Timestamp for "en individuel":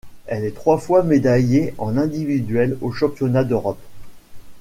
1.77-2.75